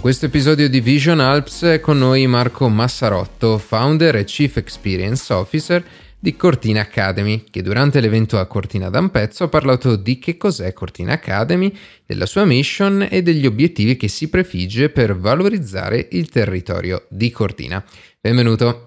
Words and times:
In 0.00 0.06
questo 0.06 0.24
episodio 0.24 0.66
di 0.70 0.80
Vision 0.80 1.20
Alps 1.20 1.62
è 1.62 1.78
con 1.78 1.98
noi 1.98 2.26
Marco 2.26 2.70
Massarotto, 2.70 3.58
founder 3.58 4.16
e 4.16 4.24
Chief 4.24 4.56
Experience 4.56 5.30
Officer 5.30 5.84
di 6.18 6.34
Cortina 6.36 6.80
Academy, 6.80 7.44
che 7.50 7.60
durante 7.60 8.00
l'evento 8.00 8.38
a 8.38 8.46
Cortina 8.46 8.88
d'Ampezzo 8.88 9.44
ha 9.44 9.48
parlato 9.48 9.96
di 9.96 10.18
che 10.18 10.38
cos'è 10.38 10.72
Cortina 10.72 11.12
Academy, 11.12 11.70
della 12.06 12.24
sua 12.24 12.46
mission 12.46 13.06
e 13.10 13.20
degli 13.20 13.44
obiettivi 13.44 13.98
che 13.98 14.08
si 14.08 14.30
prefigge 14.30 14.88
per 14.88 15.18
valorizzare 15.18 16.08
il 16.12 16.30
territorio 16.30 17.04
di 17.10 17.30
Cortina. 17.30 17.84
Benvenuto. 18.18 18.86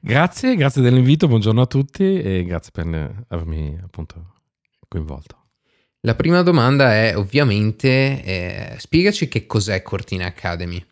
Grazie, 0.00 0.56
grazie 0.56 0.80
dell'invito, 0.80 1.28
buongiorno 1.28 1.60
a 1.60 1.66
tutti 1.66 2.22
e 2.22 2.42
grazie 2.42 2.70
per 2.72 3.26
avermi 3.28 3.78
appunto 3.84 4.36
coinvolto. 4.88 5.43
La 6.04 6.14
prima 6.14 6.42
domanda 6.42 6.92
è 6.92 7.16
ovviamente, 7.16 8.22
eh, 8.22 8.74
spiegaci 8.76 9.26
che 9.26 9.46
cos'è 9.46 9.80
Cortina 9.80 10.26
Academy. 10.26 10.84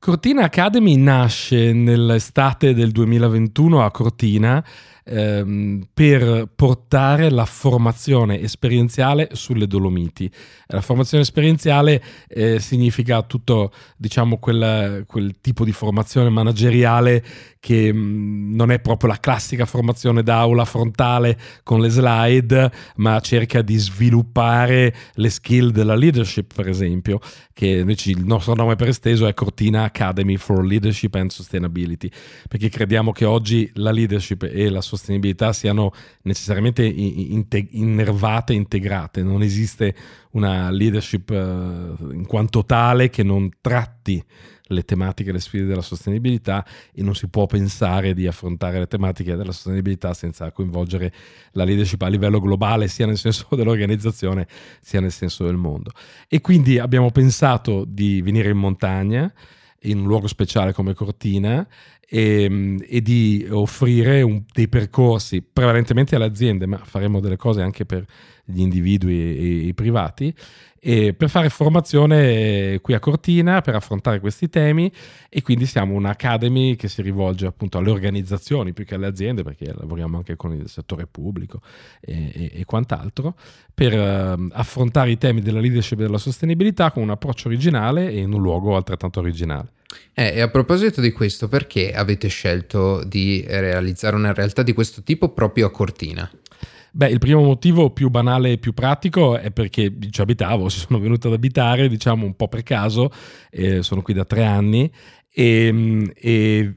Cortina 0.00 0.44
Academy 0.44 0.96
nasce 0.96 1.74
nell'estate 1.74 2.72
del 2.72 2.90
2021 2.90 3.84
a 3.84 3.90
Cortina 3.90 4.64
ehm, 5.04 5.88
per 5.92 6.48
portare 6.54 7.30
la 7.30 7.44
formazione 7.44 8.40
esperienziale 8.40 9.28
sulle 9.32 9.66
Dolomiti. 9.66 10.30
La 10.68 10.80
formazione 10.80 11.22
esperienziale 11.22 12.02
eh, 12.28 12.60
significa 12.60 13.22
tutto, 13.22 13.72
diciamo, 13.96 14.38
quel, 14.38 15.04
quel, 15.06 15.40
tipo 15.40 15.64
di 15.64 15.72
formazione 15.72 16.28
manageriale 16.30 17.24
che 17.58 17.92
mh, 17.92 17.98
mm, 17.98 18.54
non 18.54 18.70
è 18.70 18.80
proprio 18.80 19.10
la 19.10 19.18
classica 19.18 19.66
formazione 19.66 20.22
d'aula 20.22 20.64
frontale 20.64 21.38
con 21.62 21.80
le 21.80 21.88
slide, 21.88 22.72
ma 22.96 23.20
cerca 23.20 23.62
di 23.62 23.76
sviluppare 23.76 24.94
le 25.14 25.28
skill 25.28 25.70
della 25.70 25.94
leadership, 25.94 26.54
per 26.54 26.68
esempio, 26.68 27.20
che 27.52 27.66
invece 27.66 28.10
il 28.10 28.24
nostro 28.24 28.54
nome 28.54 28.76
per 28.76 28.88
esteso 28.88 29.26
è 29.26 29.34
Cortina 29.34 29.89
Academy 29.90 30.36
for 30.36 30.64
Leadership 30.64 31.14
and 31.16 31.30
Sustainability, 31.30 32.10
perché 32.48 32.68
crediamo 32.68 33.12
che 33.12 33.24
oggi 33.24 33.70
la 33.74 33.90
leadership 33.90 34.42
e 34.42 34.70
la 34.70 34.80
sostenibilità 34.80 35.52
siano 35.52 35.92
necessariamente 36.22 36.84
innervate 36.84 38.52
e 38.52 38.56
integrate. 38.56 39.22
Non 39.22 39.42
esiste 39.42 39.94
una 40.32 40.70
leadership 40.70 41.30
uh, 41.30 42.12
in 42.12 42.24
quanto 42.26 42.64
tale 42.64 43.10
che 43.10 43.22
non 43.22 43.50
tratti 43.60 44.24
le 44.70 44.84
tematiche 44.84 45.32
le 45.32 45.40
sfide 45.40 45.66
della 45.66 45.82
sostenibilità 45.82 46.64
e 46.92 47.02
non 47.02 47.14
si 47.14 47.28
può 47.28 47.46
pensare 47.46 48.14
di 48.14 48.26
affrontare 48.26 48.78
le 48.78 48.86
tematiche 48.86 49.36
della 49.36 49.52
sostenibilità 49.52 50.14
senza 50.14 50.50
coinvolgere 50.52 51.12
la 51.52 51.64
leadership 51.64 52.00
a 52.02 52.08
livello 52.08 52.40
globale, 52.40 52.88
sia 52.88 53.06
nel 53.06 53.18
senso 53.18 53.46
dell'organizzazione, 53.54 54.46
sia 54.80 55.00
nel 55.00 55.12
senso 55.12 55.44
del 55.44 55.56
mondo. 55.56 55.90
E 56.28 56.40
quindi 56.40 56.78
abbiamo 56.78 57.10
pensato 57.10 57.84
di 57.86 58.22
venire 58.22 58.50
in 58.50 58.58
montagna 58.58 59.32
in 59.82 60.00
un 60.00 60.06
luogo 60.06 60.26
speciale 60.26 60.72
come 60.72 60.94
Cortina 60.94 61.66
e, 62.00 62.76
e 62.86 63.00
di 63.00 63.46
offrire 63.50 64.22
un, 64.22 64.42
dei 64.52 64.68
percorsi 64.68 65.42
prevalentemente 65.42 66.16
alle 66.16 66.24
aziende, 66.24 66.66
ma 66.66 66.78
faremo 66.78 67.20
delle 67.20 67.36
cose 67.36 67.62
anche 67.62 67.86
per 67.86 68.04
gli 68.50 68.60
individui 68.60 69.18
e, 69.18 69.66
i 69.66 69.74
privati, 69.74 70.34
e 70.82 71.12
per 71.12 71.28
fare 71.28 71.50
formazione 71.50 72.80
qui 72.80 72.94
a 72.94 73.00
Cortina 73.00 73.60
per 73.60 73.74
affrontare 73.74 74.18
questi 74.18 74.48
temi 74.48 74.90
e 75.28 75.42
quindi 75.42 75.66
siamo 75.66 75.92
un'academy 75.94 76.74
che 76.74 76.88
si 76.88 77.02
rivolge 77.02 77.46
appunto 77.46 77.76
alle 77.76 77.90
organizzazioni 77.90 78.72
più 78.72 78.86
che 78.86 78.94
alle 78.94 79.06
aziende 79.06 79.42
perché 79.42 79.74
lavoriamo 79.74 80.16
anche 80.16 80.36
con 80.36 80.54
il 80.54 80.70
settore 80.70 81.06
pubblico 81.06 81.60
e, 82.00 82.30
e, 82.32 82.50
e 82.54 82.64
quant'altro 82.64 83.34
per 83.74 83.92
uh, 83.92 84.48
affrontare 84.52 85.10
i 85.10 85.18
temi 85.18 85.42
della 85.42 85.60
leadership 85.60 85.98
e 85.98 86.04
della 86.04 86.18
sostenibilità 86.18 86.92
con 86.92 87.02
un 87.02 87.10
approccio 87.10 87.48
originale 87.48 88.10
e 88.10 88.20
in 88.20 88.32
un 88.32 88.40
luogo 88.40 88.74
altrettanto 88.74 89.20
originale. 89.20 89.72
Eh, 90.14 90.34
e 90.36 90.40
a 90.40 90.48
proposito 90.48 91.00
di 91.00 91.12
questo, 91.12 91.48
perché 91.48 91.92
avete 91.92 92.28
scelto 92.28 93.02
di 93.04 93.44
realizzare 93.46 94.16
una 94.16 94.32
realtà 94.32 94.62
di 94.62 94.72
questo 94.72 95.02
tipo 95.02 95.30
proprio 95.30 95.66
a 95.66 95.70
Cortina? 95.70 96.30
Beh, 96.92 97.08
il 97.08 97.18
primo 97.18 97.42
motivo 97.42 97.90
più 97.90 98.10
banale 98.10 98.52
e 98.52 98.58
più 98.58 98.72
pratico 98.72 99.38
è 99.38 99.50
perché 99.50 99.96
ci 100.10 100.20
abitavo, 100.20 100.68
ci 100.70 100.78
sono 100.78 100.98
venuto 100.98 101.28
ad 101.28 101.34
abitare, 101.34 101.88
diciamo 101.88 102.24
un 102.24 102.34
po' 102.34 102.48
per 102.48 102.62
caso, 102.62 103.10
eh, 103.50 103.82
sono 103.82 104.02
qui 104.02 104.14
da 104.14 104.24
tre 104.24 104.44
anni 104.44 104.90
e, 105.32 106.12
e 106.14 106.74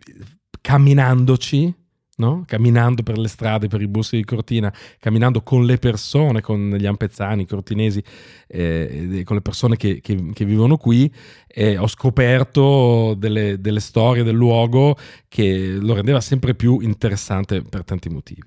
camminandoci 0.62 1.83
no? 2.18 2.44
camminando 2.46 3.04
per 3.04 3.18
le 3.18 3.28
strade, 3.28 3.68
per 3.68 3.82
i 3.82 3.88
boschi 3.88 4.18
di 4.18 4.24
Cortina, 4.24 4.74
camminando 5.00 5.42
con 5.42 5.66
le 5.66 5.78
persone, 5.78 6.42
con 6.42 6.76
gli 6.78 6.86
ampezzani, 6.86 7.44
i 7.44 7.48
cortinesi, 7.48 8.04
eh, 8.48 9.22
con 9.24 9.36
le 9.36 9.42
persone 9.42 9.78
che, 9.78 10.02
che, 10.02 10.32
che 10.34 10.46
vivono 10.46 10.78
qui, 10.78 11.12
eh, 11.48 11.78
ho 11.78 11.88
scoperto 11.88 13.16
delle, 13.18 13.60
delle 13.60 13.80
storie 13.80 14.24
del 14.24 14.36
luogo 14.36 14.98
che 15.28 15.78
lo 15.80 15.94
rendeva 15.94 16.22
sempre 16.22 16.56
più 16.56 16.80
interessante 16.82 17.62
per 17.62 17.84
tanti 17.84 18.10
motivi. 18.10 18.44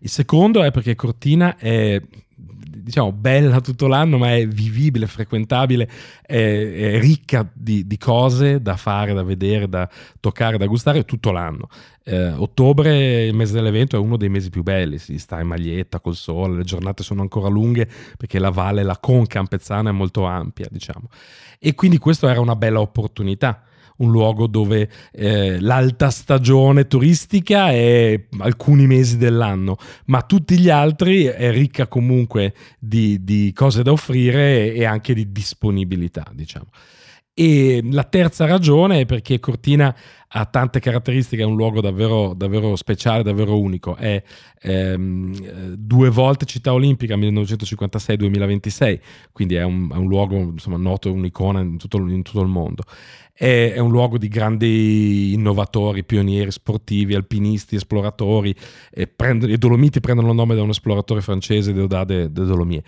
Il 0.00 0.10
secondo 0.10 0.62
è 0.62 0.70
perché 0.70 0.94
Cortina 0.94 1.56
è 1.56 2.00
diciamo 2.88 3.12
bella 3.12 3.60
tutto 3.60 3.86
l'anno, 3.86 4.16
ma 4.16 4.34
è 4.34 4.46
vivibile, 4.46 5.06
frequentabile, 5.06 5.88
è, 6.22 6.34
è 6.94 7.00
ricca 7.00 7.48
di, 7.52 7.86
di, 7.86 7.98
cose 7.98 8.62
da 8.62 8.76
fare, 8.76 9.12
da 9.12 9.22
vedere, 9.22 9.68
da 9.68 9.88
toccare, 10.20 10.56
da 10.56 10.66
gustare 10.66 11.04
tutto 11.04 11.30
l'anno. 11.30 11.68
Eh, 12.02 12.30
ottobre, 12.30 13.26
il 13.26 13.34
mese 13.34 13.52
dell'evento, 13.52 13.96
è 13.96 13.98
uno 13.98 14.16
dei 14.16 14.30
mesi 14.30 14.48
più 14.48 14.62
belli, 14.62 14.96
si 14.98 15.18
sta 15.18 15.38
in 15.40 15.48
maglietta 15.48 16.00
col 16.00 16.16
sole, 16.16 16.56
le 16.56 16.64
giornate 16.64 17.02
sono 17.02 17.20
ancora 17.20 17.48
lunghe 17.48 17.86
perché 18.16 18.38
la 18.38 18.50
valle, 18.50 18.82
la 18.82 18.96
conca 18.96 19.38
ampezzana 19.38 19.90
è 19.90 19.92
molto 19.92 20.24
ampia, 20.24 20.66
diciamo. 20.70 21.08
E 21.58 21.74
quindi 21.74 21.98
questa 21.98 22.30
era 22.30 22.40
una 22.40 22.56
bella 22.56 22.80
opportunità 22.80 23.62
un 23.98 24.10
luogo 24.10 24.46
dove 24.46 24.88
eh, 25.12 25.60
l'alta 25.60 26.10
stagione 26.10 26.86
turistica 26.86 27.70
è 27.70 28.26
alcuni 28.38 28.86
mesi 28.86 29.16
dell'anno, 29.16 29.76
ma 30.06 30.22
tutti 30.22 30.58
gli 30.58 30.68
altri 30.68 31.24
è 31.24 31.50
ricca 31.50 31.86
comunque 31.86 32.54
di, 32.78 33.22
di 33.24 33.52
cose 33.54 33.82
da 33.82 33.92
offrire 33.92 34.72
e 34.72 34.84
anche 34.84 35.14
di 35.14 35.30
disponibilità, 35.32 36.24
diciamo. 36.32 36.66
E 37.34 37.80
la 37.92 38.02
terza 38.02 38.46
ragione 38.46 39.02
è 39.02 39.06
perché 39.06 39.38
Cortina 39.38 39.94
ha 40.30 40.44
tante 40.44 40.80
caratteristiche, 40.80 41.42
è 41.42 41.46
un 41.46 41.56
luogo 41.56 41.80
davvero, 41.80 42.34
davvero 42.34 42.76
speciale, 42.76 43.22
davvero 43.22 43.58
unico. 43.58 43.96
È 43.96 44.22
ehm, 44.60 45.74
due 45.74 46.10
volte 46.10 46.44
città 46.44 46.72
olimpica, 46.72 47.16
1956-2026, 47.16 49.00
quindi 49.32 49.54
è 49.54 49.62
un, 49.62 49.90
è 49.90 49.96
un 49.96 50.06
luogo 50.06 50.36
insomma, 50.36 50.76
noto, 50.76 51.12
un'icona 51.12 51.60
in 51.60 51.78
tutto, 51.78 51.98
in 51.98 52.22
tutto 52.22 52.42
il 52.42 52.48
mondo 52.48 52.84
è, 53.38 53.72
è, 53.74 53.78
un 53.78 53.90
luogo 53.90 54.18
di 54.18 54.26
grandi 54.26 55.32
innovatori, 55.32 56.02
pionieri 56.02 56.50
sportivi, 56.50 57.14
alpinisti, 57.14 57.76
esploratori. 57.76 58.52
E 58.90 59.06
prend- 59.06 59.48
I 59.48 59.56
Dolomiti 59.56 60.00
prendono 60.00 60.30
il 60.30 60.34
nome 60.34 60.56
da 60.56 60.62
un 60.62 60.70
esploratore 60.70 61.20
francese, 61.20 61.72
Deodade 61.72 62.32
de 62.32 62.44
Dolomie. 62.44 62.82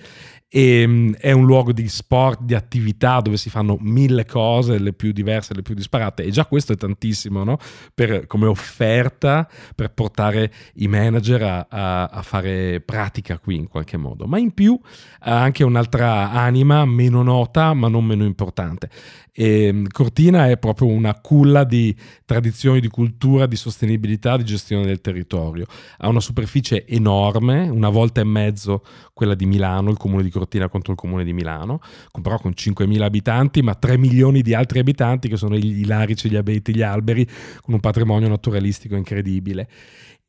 E, 0.48 0.82
um, 0.82 1.14
è 1.14 1.30
un 1.30 1.44
luogo 1.44 1.72
di 1.72 1.88
sport, 1.88 2.42
di 2.42 2.54
attività 2.54 3.20
dove 3.20 3.36
si 3.36 3.48
fanno 3.48 3.76
mille 3.80 4.24
cose, 4.26 4.80
le 4.80 4.92
più 4.92 5.12
diverse, 5.12 5.54
le 5.54 5.62
più 5.62 5.76
disparate. 5.76 6.24
E 6.24 6.30
già 6.32 6.44
questo 6.46 6.72
è 6.72 6.76
tantissimo 6.76 7.29
no? 7.30 7.58
per, 7.94 8.26
come 8.26 8.46
offerta 8.46 9.48
per 9.74 9.92
portare 9.92 10.52
i 10.74 10.88
manager 10.88 11.42
a, 11.42 11.66
a, 11.68 12.04
a 12.06 12.22
fare 12.22 12.80
pratica 12.80 13.38
qui 13.38 13.56
in 13.56 13.68
qualche 13.68 13.96
modo. 13.96 14.26
Ma 14.26 14.38
in 14.38 14.52
più 14.52 14.78
ha 15.20 15.40
anche 15.40 15.64
un'altra 15.64 16.30
anima 16.30 16.84
meno 16.84 17.22
nota, 17.22 17.72
ma 17.74 17.88
non 17.88 18.04
meno 18.04 18.24
importante. 18.24 18.90
E 19.32 19.84
Cortina 19.90 20.48
è 20.48 20.58
proprio 20.58 20.88
una 20.88 21.14
culla 21.14 21.64
di 21.64 21.96
tradizioni, 22.24 22.80
di 22.80 22.88
cultura, 22.88 23.46
di 23.46 23.56
sostenibilità, 23.56 24.36
di 24.36 24.44
gestione 24.44 24.84
del 24.84 25.00
territorio. 25.00 25.66
Ha 25.98 26.08
una 26.08 26.20
superficie 26.20 26.84
enorme, 26.86 27.68
una 27.68 27.88
volta 27.88 28.20
e 28.20 28.24
mezzo 28.24 28.84
quella 29.14 29.34
di 29.34 29.46
Milano, 29.46 29.90
il 29.90 29.96
comune 29.96 30.22
di 30.22 30.30
Cortina 30.30 30.68
contro 30.68 30.92
il 30.92 30.98
comune 30.98 31.24
di 31.24 31.32
Milano, 31.32 31.80
però 32.22 32.38
con 32.38 32.52
5.000 32.56 33.02
abitanti, 33.02 33.62
ma 33.62 33.74
3 33.74 33.98
milioni 33.98 34.42
di 34.42 34.54
altri 34.54 34.78
abitanti 34.78 35.28
che 35.28 35.36
sono 35.36 35.56
gli 35.56 35.86
larici, 35.86 36.28
gli 36.28 36.36
abeti, 36.36 36.74
gli 36.74 36.82
alberi, 36.82 37.19
con 37.60 37.74
un 37.74 37.80
patrimonio 37.80 38.28
naturalistico 38.28 38.96
incredibile. 38.96 39.68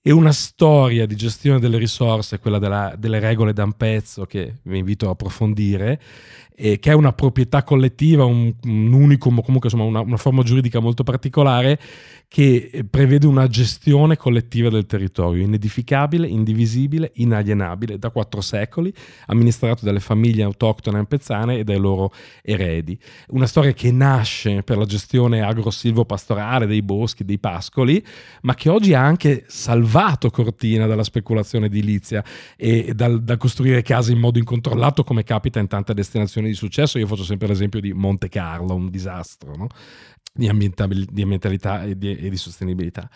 E 0.03 0.11
una 0.11 0.31
storia 0.31 1.05
di 1.05 1.15
gestione 1.15 1.59
delle 1.59 1.77
risorse, 1.77 2.39
quella 2.39 2.57
della, 2.57 2.95
delle 2.97 3.19
regole 3.19 3.53
da 3.53 3.63
un 3.63 3.73
pezzo 3.73 4.25
che 4.25 4.55
vi 4.63 4.79
invito 4.79 5.07
a 5.07 5.11
approfondire, 5.11 6.01
e 6.55 6.79
che 6.79 6.91
è 6.91 6.93
una 6.93 7.13
proprietà 7.13 7.63
collettiva, 7.63 8.25
un, 8.25 8.53
un 8.63 8.93
unicum, 8.93 9.41
comunque 9.41 9.69
insomma 9.69 9.83
una, 9.83 10.01
una, 10.01 10.17
forma 10.17 10.43
giuridica 10.43 10.79
molto 10.79 11.03
particolare 11.03 11.79
che 12.27 12.85
prevede 12.89 13.27
una 13.27 13.47
gestione 13.47 14.15
collettiva 14.15 14.69
del 14.69 14.85
territorio, 14.85 15.43
inedificabile, 15.43 16.27
indivisibile, 16.27 17.11
inalienabile, 17.15 17.97
da 17.99 18.09
quattro 18.09 18.39
secoli, 18.39 18.93
amministrato 19.25 19.83
dalle 19.83 19.99
famiglie 19.99 20.43
autoctone 20.43 20.97
ampezzane 20.97 21.57
e 21.57 21.63
dai 21.65 21.77
loro 21.77 22.13
eredi. 22.41 22.97
Una 23.29 23.47
storia 23.47 23.73
che 23.73 23.91
nasce 23.91 24.63
per 24.63 24.77
la 24.77 24.85
gestione 24.85 25.41
agro-silvo-pastorale 25.41 26.67
dei 26.67 26.81
boschi, 26.81 27.25
dei 27.25 27.37
pascoli, 27.37 28.01
ma 28.43 28.53
che 28.55 28.69
oggi 28.69 28.93
ha 28.93 29.03
anche 29.03 29.43
salvato 29.47 30.29
Cortina 30.29 30.85
dalla 30.85 31.03
speculazione 31.03 31.65
edilizia 31.65 32.23
e 32.55 32.93
dal, 32.93 33.21
dal 33.23 33.37
costruire 33.37 33.81
case 33.81 34.13
in 34.13 34.19
modo 34.19 34.39
incontrollato 34.39 35.03
come 35.03 35.23
capita 35.23 35.59
in 35.59 35.67
tante 35.67 35.93
destinazioni 35.93 36.40
situazioni 36.41 36.49
di 36.49 36.53
successo, 36.55 36.97
io 36.97 37.07
faccio 37.07 37.23
sempre 37.23 37.47
l'esempio 37.47 37.79
di 37.79 37.93
Monte 37.93 38.29
Carlo, 38.29 38.73
un 38.73 38.89
disastro 38.89 39.55
no? 39.55 39.67
di, 40.33 40.49
di, 41.09 41.21
ambientalità 41.21 41.83
e 41.83 41.97
di, 41.97 42.15
e 42.15 42.29
di 42.29 42.37
sostenibilità. 42.37 43.09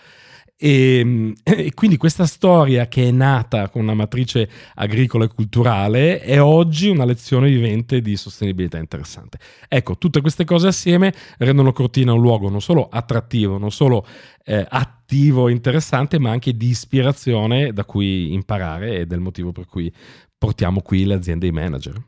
E, 0.57 0.99
ehm, 0.99 1.33
e, 1.43 1.73
quindi 1.73 1.97
questa 1.97 2.25
storia 2.25 2.87
che 2.87 3.07
è 3.07 3.11
nata 3.11 3.69
con 3.69 3.81
una 3.81 3.93
matrice 3.93 4.49
agricola 4.75 5.25
e 5.25 5.27
culturale 5.27 6.19
è 6.19 6.41
oggi 6.41 6.87
una 6.87 7.05
lezione 7.05 7.49
vivente 7.49 8.01
di 8.01 8.15
sostenibilità 8.15 8.77
interessante. 8.77 9.39
Ecco, 9.67 9.97
tutte 9.97 10.21
queste 10.21 10.45
cose 10.45 10.67
assieme 10.67 11.13
rendono 11.37 11.73
Cortina 11.73 12.13
un 12.13 12.21
luogo 12.21 12.49
non 12.49 12.61
solo 12.61 12.87
attrattivo, 12.89 13.57
non 13.57 13.71
solo 13.71 14.05
eh, 14.45 14.65
attivo 14.67 15.47
e 15.47 15.51
interessante, 15.51 16.19
ma 16.19 16.29
anche 16.31 16.55
di 16.55 16.67
ispirazione 16.67 17.73
da 17.73 17.83
cui 17.83 18.33
imparare 18.33 18.99
ed 18.99 19.11
è 19.11 19.15
il 19.15 19.21
motivo 19.21 19.51
per 19.51 19.65
cui 19.65 19.91
portiamo 20.37 20.81
qui 20.81 21.05
le 21.05 21.15
aziende 21.15 21.47
e 21.47 21.49
i 21.49 21.53
manager. 21.53 22.03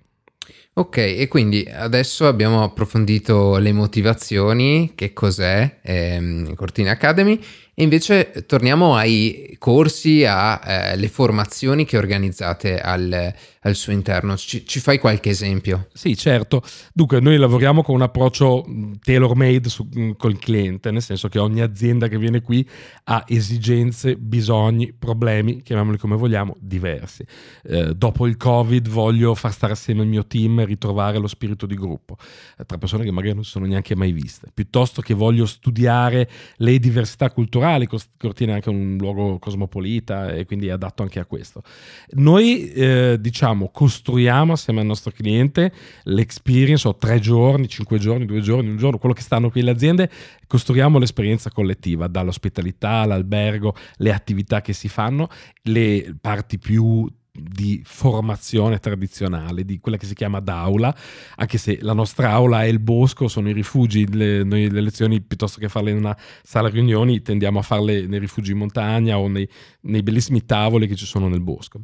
Ok, 0.79 0.97
e 0.97 1.27
quindi 1.27 1.67
adesso 1.67 2.27
abbiamo 2.27 2.61
approfondito 2.61 3.57
le 3.57 3.73
motivazioni, 3.73 4.91
che 4.93 5.11
cos'è 5.11 5.79
ehm, 5.81 6.53
Cortina 6.53 6.91
Academy, 6.91 7.39
e 7.79 7.83
invece 7.83 8.45
torniamo 8.47 8.95
ai 8.95 9.55
corsi, 9.59 10.25
alle 10.25 11.05
eh, 11.05 11.07
formazioni 11.09 11.85
che 11.85 11.95
organizzate 11.95 12.79
al, 12.79 13.31
al 13.61 13.75
suo 13.75 13.93
interno. 13.93 14.35
Ci, 14.35 14.65
ci, 14.65 14.79
fai 14.79 14.97
qualche 14.97 15.29
esempio? 15.29 15.87
Sì, 15.93 16.17
certo. 16.17 16.63
Dunque, 16.91 17.19
noi 17.19 17.37
lavoriamo 17.37 17.83
con 17.83 17.93
un 17.93 18.01
approccio 18.01 18.65
tailor-made 19.03 19.69
su, 19.69 19.87
col 20.17 20.39
cliente, 20.39 20.89
nel 20.89 21.03
senso 21.03 21.29
che 21.29 21.37
ogni 21.37 21.61
azienda 21.61 22.07
che 22.07 22.17
viene 22.17 22.41
qui 22.41 22.67
ha 23.03 23.23
esigenze, 23.27 24.15
bisogni, 24.15 24.91
problemi, 24.97 25.61
chiamiamoli 25.61 25.99
come 25.99 26.15
vogliamo, 26.15 26.55
diversi. 26.59 27.23
Eh, 27.61 27.93
dopo 27.93 28.25
il 28.25 28.37
Covid 28.37 28.89
voglio 28.89 29.35
far 29.35 29.53
stare 29.53 29.73
assieme 29.73 30.01
il 30.01 30.07
mio 30.07 30.25
team 30.25 30.65
ritrovare 30.67 31.17
lo 31.17 31.27
spirito 31.27 31.65
di 31.65 31.75
gruppo, 31.75 32.17
eh, 32.57 32.65
tra 32.65 32.77
persone 32.77 33.03
che 33.03 33.11
magari 33.11 33.33
non 33.33 33.43
si 33.43 33.51
sono 33.51 33.65
neanche 33.65 33.95
mai 33.95 34.11
viste, 34.11 34.49
piuttosto 34.53 35.01
che 35.01 35.13
voglio 35.13 35.45
studiare 35.45 36.29
le 36.57 36.77
diversità 36.79 37.31
culturali 37.31 37.87
Cortina 38.17 38.51
è 38.51 38.55
anche 38.55 38.69
un 38.69 38.97
luogo 38.99 39.39
cosmopolita 39.39 40.33
e 40.33 40.45
quindi 40.45 40.67
è 40.67 40.71
adatto 40.71 41.03
anche 41.03 41.19
a 41.19 41.25
questo. 41.25 41.63
Noi 42.11 42.71
eh, 42.71 43.17
diciamo 43.19 43.69
costruiamo 43.71 44.53
assieme 44.53 44.81
al 44.81 44.85
nostro 44.85 45.11
cliente 45.11 45.71
l'experience, 46.03 46.87
o 46.87 46.95
tre 46.95 47.19
giorni, 47.19 47.67
cinque 47.67 47.97
giorni, 47.97 48.25
due 48.25 48.41
giorni, 48.41 48.69
un 48.69 48.77
giorno, 48.77 48.97
quello 48.97 49.15
che 49.15 49.21
stanno 49.21 49.49
qui 49.49 49.61
le 49.61 49.71
aziende, 49.71 50.09
costruiamo 50.45 50.99
l'esperienza 50.99 51.49
collettiva, 51.49 52.07
dall'ospitalità, 52.07 53.01
all'albergo, 53.01 53.75
le 53.97 54.13
attività 54.13 54.61
che 54.61 54.73
si 54.73 54.87
fanno, 54.87 55.29
le 55.63 56.15
parti 56.19 56.57
più 56.57 57.07
di 57.37 57.81
formazione 57.83 58.79
tradizionale, 58.79 59.63
di 59.63 59.79
quella 59.79 59.97
che 59.97 60.05
si 60.05 60.15
chiama 60.15 60.39
d'aula, 60.39 60.95
anche 61.35 61.57
se 61.57 61.77
la 61.81 61.93
nostra 61.93 62.31
aula 62.31 62.63
è 62.63 62.67
il 62.67 62.79
bosco, 62.79 63.27
sono 63.27 63.49
i 63.49 63.53
rifugi, 63.53 64.11
le, 64.11 64.43
noi 64.43 64.69
le 64.69 64.81
lezioni 64.81 65.21
piuttosto 65.21 65.59
che 65.59 65.69
farle 65.69 65.91
in 65.91 65.97
una 65.97 66.17
sala 66.43 66.69
riunioni 66.69 67.21
tendiamo 67.21 67.59
a 67.59 67.63
farle 67.63 68.07
nei 68.07 68.19
rifugi 68.19 68.51
in 68.51 68.57
montagna 68.57 69.17
o 69.19 69.27
nei, 69.27 69.47
nei 69.81 70.03
bellissimi 70.03 70.45
tavoli 70.45 70.87
che 70.87 70.95
ci 70.95 71.05
sono 71.05 71.27
nel 71.27 71.41
bosco. 71.41 71.81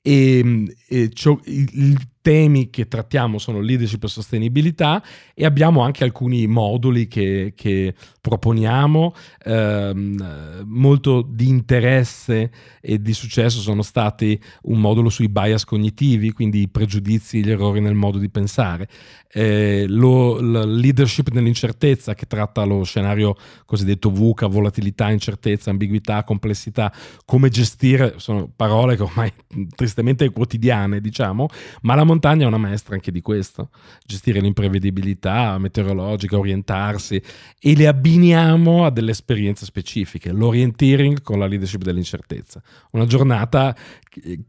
E, 0.00 0.66
e 0.88 1.10
il, 1.44 1.96
temi 2.22 2.70
che 2.70 2.88
trattiamo 2.88 3.38
sono 3.38 3.60
leadership 3.60 4.04
e 4.04 4.08
sostenibilità 4.08 5.02
e 5.34 5.44
abbiamo 5.44 5.82
anche 5.82 6.04
alcuni 6.04 6.46
moduli 6.46 7.08
che, 7.08 7.52
che 7.54 7.94
proponiamo. 8.20 9.14
Ehm, 9.44 10.62
molto 10.64 11.22
di 11.28 11.48
interesse 11.48 12.50
e 12.80 13.02
di 13.02 13.12
successo 13.12 13.60
sono 13.60 13.82
stati 13.82 14.40
un 14.62 14.80
modulo 14.80 15.08
sui 15.08 15.28
bias 15.28 15.64
cognitivi, 15.64 16.32
quindi 16.32 16.62
i 16.62 16.68
pregiudizi, 16.68 17.44
gli 17.44 17.50
errori 17.50 17.80
nel 17.80 17.94
modo 17.94 18.18
di 18.18 18.30
pensare. 18.30 18.88
Eh, 19.34 19.86
lo, 19.88 20.38
leadership 20.40 21.30
nell'incertezza 21.30 22.14
che 22.14 22.26
tratta 22.26 22.64
lo 22.64 22.84
scenario 22.84 23.34
cosiddetto 23.64 24.10
VUCA, 24.10 24.46
volatilità, 24.46 25.10
incertezza, 25.10 25.70
ambiguità, 25.70 26.22
complessità, 26.22 26.92
come 27.24 27.48
gestire, 27.48 28.14
sono 28.18 28.50
parole 28.54 28.94
che 28.94 29.02
ormai 29.02 29.32
tristemente 29.74 30.30
quotidiane, 30.30 31.00
diciamo, 31.00 31.48
ma 31.82 31.94
la 31.94 32.04
montagna 32.12 32.44
è 32.44 32.46
una 32.46 32.58
maestra 32.58 32.94
anche 32.94 33.10
di 33.10 33.20
questo, 33.20 33.70
gestire 34.04 34.40
l'imprevedibilità 34.40 35.58
meteorologica, 35.58 36.38
orientarsi 36.38 37.20
e 37.58 37.74
le 37.74 37.86
abbiniamo 37.86 38.84
a 38.84 38.90
delle 38.90 39.10
esperienze 39.10 39.64
specifiche, 39.64 40.30
l'orienteering 40.32 41.22
con 41.22 41.38
la 41.38 41.46
leadership 41.46 41.82
dell'incertezza. 41.82 42.62
Una 42.92 43.06
giornata 43.06 43.74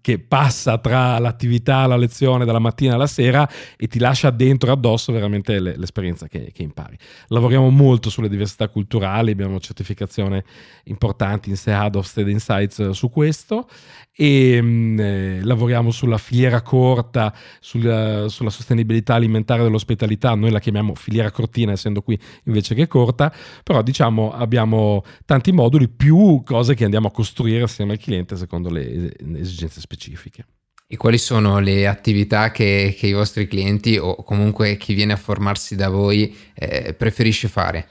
che 0.01 0.19
passa 0.19 0.77
tra 0.77 1.17
l'attività, 1.19 1.85
la 1.85 1.95
lezione 1.95 2.43
dalla 2.43 2.59
mattina 2.59 2.95
alla 2.95 3.07
sera 3.07 3.49
e 3.77 3.87
ti 3.87 3.97
lascia 3.97 4.29
dentro 4.29 4.71
addosso 4.71 5.13
veramente 5.13 5.59
l'esperienza 5.59 6.27
che, 6.27 6.51
che 6.51 6.63
impari. 6.63 6.97
Lavoriamo 7.27 7.69
molto 7.69 8.09
sulle 8.09 8.27
diversità 8.27 8.67
culturali, 8.67 9.31
abbiamo 9.31 9.59
certificazione 9.61 10.43
importanti 10.85 11.49
in 11.49 11.55
SEAD 11.55 11.95
of 11.95 12.05
State 12.05 12.29
Insights 12.29 12.89
su 12.89 13.09
questo 13.09 13.67
e 14.15 14.61
mh, 14.61 14.65
mm, 14.65 14.99
eh, 14.99 15.39
lavoriamo 15.43 15.91
sulla 15.91 16.17
filiera 16.17 16.61
corta, 16.61 17.33
sulla, 17.59 18.27
sulla, 18.29 18.49
sostenibilità 18.49 19.15
alimentare 19.15 19.63
dell'ospitalità, 19.63 20.33
noi 20.35 20.51
la 20.51 20.59
chiamiamo 20.59 20.95
filiera 20.95 21.31
cortina 21.31 21.71
essendo 21.71 22.01
qui 22.01 22.19
invece 22.45 22.75
che 22.75 22.87
corta, 22.87 23.33
però 23.63 23.81
diciamo 23.81 24.31
abbiamo 24.31 25.03
tanti 25.25 25.51
moduli 25.51 25.87
più 25.87 26.41
cose 26.43 26.75
che 26.75 26.83
andiamo 26.83 27.07
a 27.07 27.11
costruire 27.11 27.63
assieme 27.63 27.93
al 27.93 27.99
cliente 27.99 28.35
secondo 28.35 28.69
le 28.69 29.11
esigenze 29.37 29.79
specifiche. 29.79 30.45
E 30.93 30.97
quali 30.97 31.17
sono 31.17 31.59
le 31.59 31.87
attività 31.87 32.51
che, 32.51 32.95
che, 32.95 33.07
i 33.07 33.13
vostri 33.13 33.47
clienti 33.47 33.97
o 33.97 34.15
comunque 34.23 34.77
chi 34.77 34.93
viene 34.93 35.13
a 35.13 35.17
formarsi 35.17 35.75
da 35.75 35.89
voi 35.89 36.35
eh, 36.53 36.93
preferisce 36.93 37.47
fare? 37.47 37.87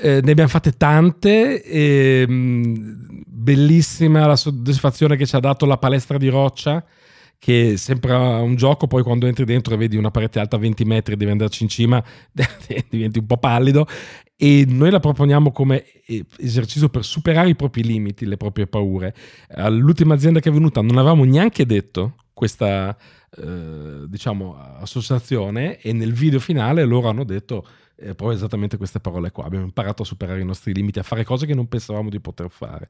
Eh, 0.00 0.20
ne 0.22 0.30
abbiamo 0.30 0.48
fatte 0.48 0.72
tante, 0.76 1.60
e, 1.62 2.24
mh, 2.28 3.24
bellissima 3.26 4.26
la 4.26 4.36
soddisfazione 4.36 5.16
che 5.16 5.26
ci 5.26 5.34
ha 5.34 5.40
dato 5.40 5.66
la 5.66 5.78
palestra 5.78 6.18
di 6.18 6.28
roccia, 6.28 6.84
che 7.38 7.76
sembra 7.76 8.40
un 8.40 8.56
gioco, 8.56 8.86
poi 8.86 9.02
quando 9.02 9.26
entri 9.26 9.44
dentro 9.44 9.74
e 9.74 9.76
vedi 9.76 9.96
una 9.96 10.10
parete 10.10 10.40
alta 10.40 10.56
20 10.56 10.84
metri 10.84 11.14
e 11.14 11.16
devi 11.16 11.30
andarci 11.30 11.62
in 11.62 11.68
cima, 11.68 12.02
diventi 12.90 13.20
un 13.20 13.26
po' 13.26 13.38
pallido. 13.38 13.86
E 14.40 14.64
noi 14.68 14.90
la 14.90 15.00
proponiamo 15.00 15.50
come 15.50 15.84
esercizio 16.36 16.88
per 16.88 17.04
superare 17.04 17.48
i 17.48 17.56
propri 17.56 17.82
limiti, 17.82 18.24
le 18.24 18.36
proprie 18.36 18.66
paure. 18.66 19.14
All'ultima 19.50 20.14
azienda 20.14 20.40
che 20.40 20.48
è 20.48 20.52
venuta 20.52 20.80
non 20.80 20.96
avevamo 20.96 21.24
neanche 21.24 21.66
detto 21.66 22.14
questa 22.32 22.96
eh, 23.36 24.04
diciamo, 24.06 24.56
associazione 24.80 25.78
e 25.80 25.92
nel 25.92 26.12
video 26.12 26.38
finale 26.38 26.84
loro 26.84 27.08
hanno 27.08 27.24
detto 27.24 27.66
eh, 28.00 28.14
proprio 28.14 28.32
esattamente 28.32 28.76
queste 28.76 29.00
parole 29.00 29.30
qua. 29.30 29.44
Abbiamo 29.44 29.64
imparato 29.64 30.02
a 30.02 30.04
superare 30.04 30.40
i 30.40 30.44
nostri 30.44 30.72
limiti, 30.72 30.98
a 30.98 31.02
fare 31.02 31.24
cose 31.24 31.46
che 31.46 31.54
non 31.54 31.66
pensavamo 31.66 32.08
di 32.08 32.20
poter 32.20 32.48
fare. 32.50 32.88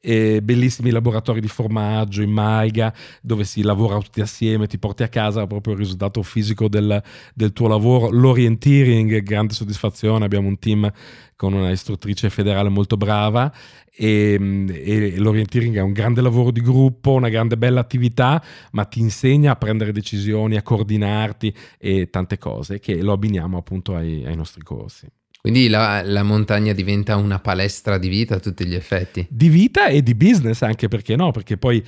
E 0.00 0.42
bellissimi 0.42 0.90
laboratori 0.90 1.40
di 1.40 1.48
formaggio 1.48 2.22
in 2.22 2.30
Maiga, 2.30 2.92
dove 3.22 3.44
si 3.44 3.62
lavora 3.62 3.98
tutti 3.98 4.20
assieme, 4.20 4.66
ti 4.66 4.78
porti 4.78 5.02
a 5.02 5.08
casa 5.08 5.46
proprio 5.46 5.74
il 5.74 5.80
risultato 5.80 6.22
fisico 6.22 6.68
del, 6.68 7.02
del 7.34 7.52
tuo 7.52 7.68
lavoro. 7.68 8.10
L'orienteering, 8.10 9.22
grande 9.22 9.54
soddisfazione, 9.54 10.24
abbiamo 10.24 10.48
un 10.48 10.58
team 10.58 10.90
con 11.40 11.54
una 11.54 11.70
istruttrice 11.70 12.28
federale 12.28 12.68
molto 12.68 12.98
brava 12.98 13.50
e, 13.90 14.38
e, 14.68 15.18
l'orienteering 15.18 15.74
è 15.76 15.80
un 15.80 15.94
grande 15.94 16.20
lavoro 16.20 16.50
di 16.50 16.60
gruppo, 16.60 17.12
una 17.12 17.30
grande 17.30 17.56
bella 17.56 17.80
attività, 17.80 18.44
ma 18.72 18.84
ti 18.84 19.00
insegna 19.00 19.52
a 19.52 19.56
prendere 19.56 19.90
decisioni, 19.90 20.56
a 20.56 20.62
coordinarti 20.62 21.50
e 21.78 22.10
tante 22.10 22.36
cose 22.36 22.78
che 22.78 23.00
lo 23.00 23.12
abbiniamo 23.12 23.56
appunto 23.56 23.94
ai, 23.94 24.22
ai 24.26 24.36
nostri 24.36 24.62
corsi. 24.62 25.06
Quindi 25.40 25.68
la, 25.68 26.02
la, 26.02 26.22
montagna 26.22 26.74
diventa 26.74 27.16
una 27.16 27.38
palestra 27.38 27.96
di 27.96 28.08
vita 28.08 28.34
a 28.34 28.38
tutti 28.40 28.66
gli 28.66 28.74
effetti. 28.74 29.26
Di 29.30 29.48
vita 29.48 29.86
e 29.86 30.02
di 30.02 30.14
business 30.14 30.60
anche 30.60 30.88
perché 30.88 31.16
no, 31.16 31.30
perché 31.30 31.56
poi 31.56 31.82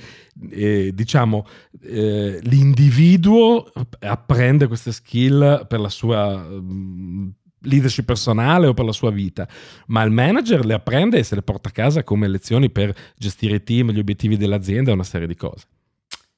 eh, 0.49 0.89
diciamo 0.91 1.45
eh, 1.83 2.39
l'individuo 2.41 3.71
apprende 3.99 4.65
queste 4.65 4.91
skill 4.91 5.67
per 5.67 5.79
la 5.79 5.89
sua 5.89 6.35
mh, 6.37 7.33
leadership 7.63 8.05
personale 8.05 8.67
o 8.67 8.73
per 8.73 8.85
la 8.85 8.91
sua 8.91 9.11
vita, 9.11 9.47
ma 9.87 10.03
il 10.03 10.11
manager 10.11 10.65
le 10.65 10.73
apprende 10.73 11.17
e 11.17 11.23
se 11.23 11.35
le 11.35 11.41
porta 11.41 11.69
a 11.69 11.71
casa 11.71 12.03
come 12.03 12.27
lezioni 12.27 12.69
per 12.69 12.93
gestire 13.17 13.55
i 13.55 13.63
team, 13.63 13.91
gli 13.91 13.99
obiettivi 13.99 14.37
dell'azienda 14.37 14.91
e 14.91 14.93
una 14.93 15.03
serie 15.03 15.27
di 15.27 15.35
cose. 15.35 15.65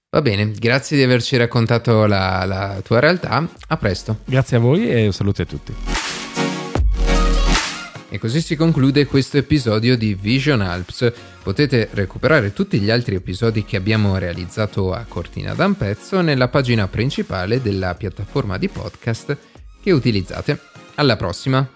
Va 0.10 0.22
bene, 0.22 0.50
grazie 0.52 0.96
di 0.96 1.04
averci 1.04 1.36
raccontato 1.36 2.06
la, 2.06 2.46
la 2.46 2.82
tua 2.82 3.00
realtà, 3.00 3.46
a 3.68 3.78
presto. 3.78 4.20
Grazie 4.24 4.58
a 4.58 4.60
voi 4.62 4.90
e 4.90 5.06
un 5.06 5.12
saluto 5.12 5.42
a 5.42 5.46
tutti. 5.46 5.74
E 8.08 8.18
così 8.18 8.40
si 8.40 8.56
conclude 8.56 9.08
questo 9.08 9.36
episodio 9.36 9.98
di 9.98 10.14
Vision 10.14 10.62
Alps. 10.62 11.12
Potete 11.44 11.90
recuperare 11.92 12.54
tutti 12.54 12.80
gli 12.80 12.90
altri 12.90 13.16
episodi 13.16 13.66
che 13.66 13.76
abbiamo 13.76 14.18
realizzato 14.18 14.94
a 14.94 15.04
Cortina 15.06 15.54
d'Ampezzo 15.54 16.22
nella 16.22 16.48
pagina 16.48 16.88
principale 16.88 17.62
della 17.62 17.94
piattaforma 17.96 18.58
di 18.58 18.70
podcast 18.70 19.38
che 19.82 19.92
utilizzate. 19.92 20.75
Alla 20.96 21.18
prossima! 21.18 21.75